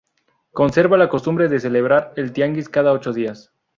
[0.59, 3.51] Conserva la costumbre de celebrar el tianguis cada ocho días.